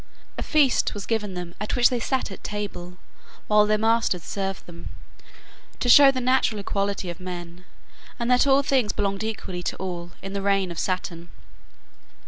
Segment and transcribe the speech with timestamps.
[0.35, 2.97] A feast was given them at which they sat at table,
[3.45, 4.89] while their masters served them,
[5.79, 7.65] to show the natural equality of men,
[8.17, 11.29] and that all things belonged equally to all, in the reign of Saturn.